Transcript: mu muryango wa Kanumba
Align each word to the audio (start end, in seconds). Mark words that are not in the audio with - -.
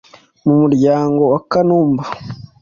mu 0.45 0.53
muryango 0.61 1.23
wa 1.33 1.39
Kanumba 1.51 2.03